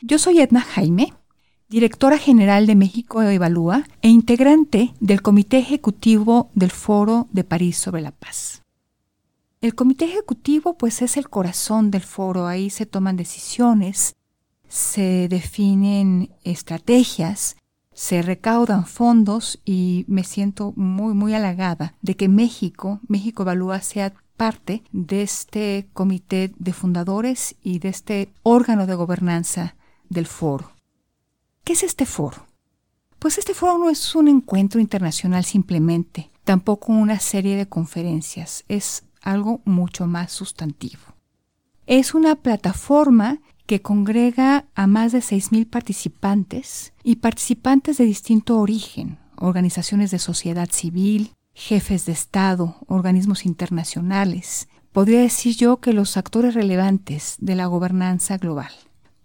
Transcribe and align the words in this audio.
Yo 0.00 0.20
soy 0.20 0.40
Edna 0.40 0.60
Jaime, 0.60 1.12
directora 1.68 2.18
general 2.18 2.68
de 2.68 2.76
México 2.76 3.20
Evalúa 3.20 3.82
e 4.00 4.08
integrante 4.08 4.94
del 5.00 5.22
Comité 5.22 5.58
Ejecutivo 5.58 6.50
del 6.54 6.70
Foro 6.70 7.26
de 7.32 7.42
París 7.42 7.78
sobre 7.78 8.00
la 8.00 8.12
Paz. 8.12 8.62
El 9.60 9.74
Comité 9.74 10.04
Ejecutivo 10.04 10.78
pues 10.78 11.02
es 11.02 11.16
el 11.16 11.28
corazón 11.28 11.90
del 11.90 12.02
foro, 12.02 12.46
ahí 12.46 12.70
se 12.70 12.86
toman 12.86 13.16
decisiones, 13.16 14.14
se 14.68 15.26
definen 15.28 16.30
estrategias, 16.44 17.56
se 17.92 18.22
recaudan 18.22 18.86
fondos 18.86 19.58
y 19.64 20.04
me 20.06 20.22
siento 20.22 20.72
muy 20.76 21.12
muy 21.12 21.34
halagada 21.34 21.94
de 22.02 22.14
que 22.14 22.28
México, 22.28 23.00
México 23.08 23.42
Evalúa 23.42 23.80
sea 23.80 24.14
parte 24.36 24.84
de 24.92 25.22
este 25.22 25.88
comité 25.92 26.52
de 26.56 26.72
fundadores 26.72 27.56
y 27.64 27.80
de 27.80 27.88
este 27.88 28.28
órgano 28.44 28.86
de 28.86 28.94
gobernanza 28.94 29.74
del 30.08 30.26
foro. 30.26 30.72
¿Qué 31.64 31.74
es 31.74 31.82
este 31.82 32.06
foro? 32.06 32.46
Pues 33.18 33.38
este 33.38 33.54
foro 33.54 33.78
no 33.78 33.90
es 33.90 34.14
un 34.14 34.28
encuentro 34.28 34.80
internacional 34.80 35.44
simplemente, 35.44 36.30
tampoco 36.44 36.92
una 36.92 37.18
serie 37.18 37.56
de 37.56 37.68
conferencias, 37.68 38.64
es 38.68 39.04
algo 39.22 39.60
mucho 39.64 40.06
más 40.06 40.32
sustantivo. 40.32 41.02
Es 41.86 42.14
una 42.14 42.36
plataforma 42.36 43.40
que 43.66 43.82
congrega 43.82 44.66
a 44.74 44.86
más 44.86 45.12
de 45.12 45.18
6.000 45.18 45.68
participantes 45.68 46.92
y 47.02 47.16
participantes 47.16 47.98
de 47.98 48.04
distinto 48.04 48.58
origen, 48.58 49.18
organizaciones 49.36 50.10
de 50.10 50.18
sociedad 50.18 50.70
civil, 50.70 51.34
jefes 51.52 52.06
de 52.06 52.12
Estado, 52.12 52.76
organismos 52.86 53.44
internacionales. 53.44 54.68
Podría 54.92 55.20
decir 55.20 55.56
yo 55.56 55.80
que 55.80 55.92
los 55.92 56.16
actores 56.16 56.54
relevantes 56.54 57.36
de 57.40 57.56
la 57.56 57.66
gobernanza 57.66 58.38
global. 58.38 58.72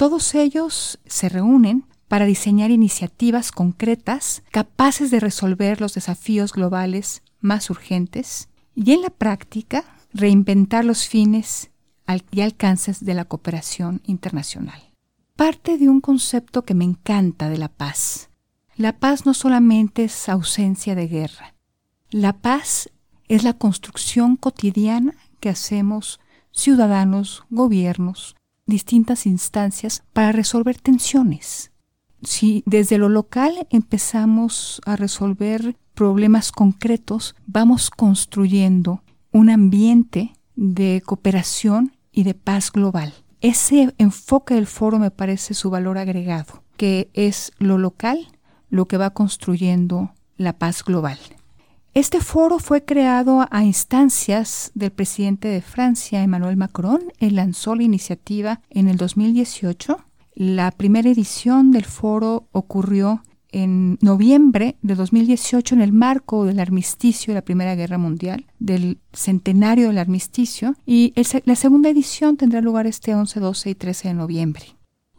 Todos 0.00 0.34
ellos 0.34 0.98
se 1.04 1.28
reúnen 1.28 1.84
para 2.08 2.24
diseñar 2.24 2.70
iniciativas 2.70 3.52
concretas 3.52 4.42
capaces 4.50 5.10
de 5.10 5.20
resolver 5.20 5.82
los 5.82 5.92
desafíos 5.92 6.54
globales 6.54 7.22
más 7.40 7.68
urgentes 7.68 8.48
y 8.74 8.92
en 8.92 9.02
la 9.02 9.10
práctica 9.10 9.84
reinventar 10.14 10.86
los 10.86 11.06
fines 11.06 11.70
y 12.30 12.40
alcances 12.40 13.04
de 13.04 13.12
la 13.12 13.26
cooperación 13.26 14.00
internacional. 14.06 14.80
Parte 15.36 15.76
de 15.76 15.90
un 15.90 16.00
concepto 16.00 16.62
que 16.62 16.72
me 16.72 16.86
encanta 16.86 17.50
de 17.50 17.58
la 17.58 17.68
paz. 17.68 18.30
La 18.76 18.96
paz 18.96 19.26
no 19.26 19.34
solamente 19.34 20.04
es 20.04 20.30
ausencia 20.30 20.94
de 20.94 21.08
guerra. 21.08 21.56
La 22.08 22.32
paz 22.32 22.88
es 23.28 23.44
la 23.44 23.52
construcción 23.52 24.36
cotidiana 24.36 25.14
que 25.40 25.50
hacemos 25.50 26.20
ciudadanos, 26.52 27.44
gobiernos, 27.50 28.34
distintas 28.70 29.26
instancias 29.26 30.02
para 30.14 30.32
resolver 30.32 30.78
tensiones. 30.78 31.72
Si 32.22 32.62
desde 32.64 32.96
lo 32.96 33.10
local 33.10 33.66
empezamos 33.68 34.80
a 34.86 34.96
resolver 34.96 35.76
problemas 35.94 36.52
concretos, 36.52 37.34
vamos 37.46 37.90
construyendo 37.90 39.02
un 39.32 39.50
ambiente 39.50 40.32
de 40.56 41.02
cooperación 41.04 41.96
y 42.12 42.24
de 42.24 42.34
paz 42.34 42.72
global. 42.72 43.12
Ese 43.40 43.94
enfoque 43.98 44.54
del 44.54 44.66
foro 44.66 44.98
me 44.98 45.10
parece 45.10 45.54
su 45.54 45.70
valor 45.70 45.98
agregado, 45.98 46.62
que 46.76 47.10
es 47.14 47.52
lo 47.58 47.78
local 47.78 48.28
lo 48.70 48.86
que 48.86 48.96
va 48.96 49.10
construyendo 49.10 50.14
la 50.36 50.58
paz 50.58 50.84
global. 50.84 51.18
Este 51.92 52.20
foro 52.20 52.60
fue 52.60 52.84
creado 52.84 53.48
a 53.50 53.64
instancias 53.64 54.70
del 54.74 54.92
presidente 54.92 55.48
de 55.48 55.60
Francia, 55.60 56.22
Emmanuel 56.22 56.56
Macron. 56.56 57.00
Él 57.18 57.34
lanzó 57.34 57.74
la 57.74 57.82
iniciativa 57.82 58.60
en 58.70 58.88
el 58.88 58.96
2018. 58.96 59.98
La 60.34 60.70
primera 60.70 61.10
edición 61.10 61.72
del 61.72 61.84
foro 61.84 62.46
ocurrió 62.52 63.24
en 63.50 63.98
noviembre 64.00 64.76
de 64.82 64.94
2018 64.94 65.74
en 65.74 65.80
el 65.80 65.92
marco 65.92 66.44
del 66.44 66.60
armisticio 66.60 67.32
de 67.32 67.40
la 67.40 67.44
Primera 67.44 67.74
Guerra 67.74 67.98
Mundial, 67.98 68.46
del 68.60 69.00
centenario 69.12 69.88
del 69.88 69.98
armisticio, 69.98 70.76
y 70.86 71.12
la 71.44 71.56
segunda 71.56 71.88
edición 71.88 72.36
tendrá 72.36 72.60
lugar 72.60 72.86
este 72.86 73.16
11, 73.16 73.40
12 73.40 73.70
y 73.70 73.74
13 73.74 74.08
de 74.08 74.14
noviembre. 74.14 74.76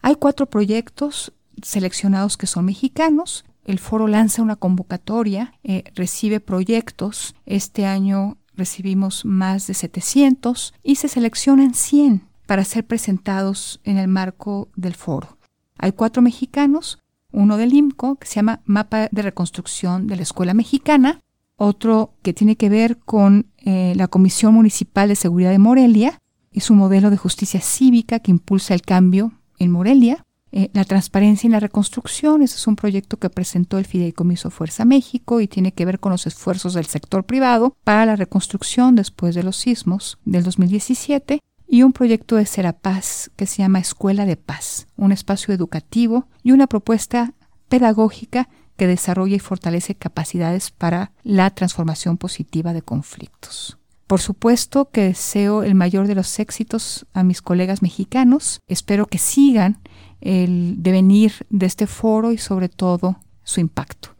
Hay 0.00 0.14
cuatro 0.14 0.46
proyectos 0.46 1.34
seleccionados 1.62 2.38
que 2.38 2.46
son 2.46 2.64
mexicanos. 2.64 3.44
El 3.64 3.78
foro 3.78 4.06
lanza 4.08 4.42
una 4.42 4.56
convocatoria, 4.56 5.54
eh, 5.62 5.84
recibe 5.94 6.40
proyectos. 6.40 7.34
Este 7.46 7.86
año 7.86 8.36
recibimos 8.54 9.24
más 9.24 9.66
de 9.66 9.74
700 9.74 10.74
y 10.82 10.96
se 10.96 11.08
seleccionan 11.08 11.74
100 11.74 12.28
para 12.46 12.64
ser 12.64 12.86
presentados 12.86 13.80
en 13.84 13.96
el 13.96 14.08
marco 14.08 14.68
del 14.76 14.94
foro. 14.94 15.38
Hay 15.78 15.92
cuatro 15.92 16.22
mexicanos, 16.22 16.98
uno 17.32 17.56
del 17.56 17.72
IMCO 17.72 18.16
que 18.16 18.26
se 18.26 18.36
llama 18.36 18.60
Mapa 18.64 19.08
de 19.10 19.22
Reconstrucción 19.22 20.06
de 20.06 20.16
la 20.16 20.22
Escuela 20.22 20.54
Mexicana, 20.54 21.20
otro 21.56 22.14
que 22.22 22.32
tiene 22.32 22.56
que 22.56 22.68
ver 22.68 22.98
con 22.98 23.46
eh, 23.58 23.94
la 23.96 24.08
Comisión 24.08 24.54
Municipal 24.54 25.08
de 25.08 25.16
Seguridad 25.16 25.50
de 25.50 25.58
Morelia 25.58 26.20
y 26.52 26.60
su 26.60 26.74
modelo 26.74 27.10
de 27.10 27.16
justicia 27.16 27.60
cívica 27.60 28.20
que 28.20 28.30
impulsa 28.30 28.74
el 28.74 28.82
cambio 28.82 29.32
en 29.58 29.70
Morelia. 29.70 30.23
Eh, 30.56 30.70
la 30.72 30.84
transparencia 30.84 31.48
y 31.48 31.50
la 31.50 31.58
reconstrucción, 31.58 32.40
ese 32.40 32.54
es 32.54 32.68
un 32.68 32.76
proyecto 32.76 33.16
que 33.16 33.28
presentó 33.28 33.76
el 33.76 33.86
Fideicomiso 33.86 34.50
Fuerza 34.50 34.84
México 34.84 35.40
y 35.40 35.48
tiene 35.48 35.72
que 35.72 35.84
ver 35.84 35.98
con 35.98 36.12
los 36.12 36.28
esfuerzos 36.28 36.74
del 36.74 36.86
sector 36.86 37.24
privado 37.24 37.76
para 37.82 38.06
la 38.06 38.14
reconstrucción 38.14 38.94
después 38.94 39.34
de 39.34 39.42
los 39.42 39.56
sismos 39.56 40.18
del 40.24 40.44
2017 40.44 41.40
y 41.66 41.82
un 41.82 41.92
proyecto 41.92 42.36
de 42.36 42.46
Serapaz 42.46 43.32
que 43.34 43.46
se 43.46 43.62
llama 43.62 43.80
Escuela 43.80 44.26
de 44.26 44.36
Paz, 44.36 44.86
un 44.96 45.10
espacio 45.10 45.52
educativo 45.52 46.28
y 46.44 46.52
una 46.52 46.68
propuesta 46.68 47.34
pedagógica 47.68 48.48
que 48.76 48.86
desarrolla 48.86 49.34
y 49.34 49.40
fortalece 49.40 49.96
capacidades 49.96 50.70
para 50.70 51.10
la 51.24 51.50
transformación 51.50 52.16
positiva 52.16 52.72
de 52.72 52.82
conflictos. 52.82 53.76
Por 54.06 54.20
supuesto 54.20 54.90
que 54.90 55.00
deseo 55.00 55.64
el 55.64 55.74
mayor 55.74 56.06
de 56.06 56.14
los 56.14 56.38
éxitos 56.38 57.06
a 57.12 57.24
mis 57.24 57.42
colegas 57.42 57.82
mexicanos. 57.82 58.60
Espero 58.68 59.06
que 59.06 59.18
sigan 59.18 59.80
el 60.24 60.82
devenir 60.82 61.46
de 61.50 61.66
este 61.66 61.86
foro 61.86 62.32
y 62.32 62.38
sobre 62.38 62.68
todo 62.68 63.20
su 63.44 63.60
impacto. 63.60 64.16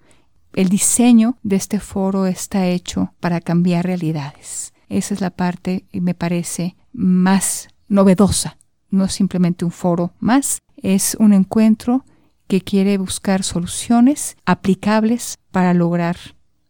El 0.52 0.68
diseño 0.68 1.38
de 1.42 1.56
este 1.56 1.80
foro 1.80 2.26
está 2.26 2.66
hecho 2.66 3.12
para 3.18 3.40
cambiar 3.40 3.86
realidades. 3.86 4.72
Esa 4.88 5.14
es 5.14 5.20
la 5.20 5.30
parte, 5.30 5.86
me 5.92 6.14
parece, 6.14 6.76
más 6.92 7.68
novedosa. 7.88 8.58
No 8.90 9.04
es 9.04 9.12
simplemente 9.12 9.64
un 9.64 9.72
foro 9.72 10.12
más, 10.20 10.58
es 10.76 11.16
un 11.18 11.32
encuentro 11.32 12.04
que 12.46 12.60
quiere 12.60 12.98
buscar 12.98 13.42
soluciones 13.42 14.36
aplicables 14.44 15.38
para 15.50 15.74
lograr 15.74 16.16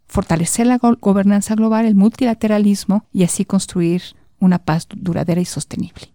fortalecer 0.07 0.69
la 0.69 0.79
gobernanza 0.79 1.57
global, 1.57 1.87
el 1.87 1.97
multilateralismo 1.97 3.05
y 3.13 3.25
así 3.25 3.45
construir 3.45 4.03
una 4.39 4.61
paz 4.61 4.87
duradera 4.95 5.41
y 5.41 5.45
sostenible. 5.45 6.14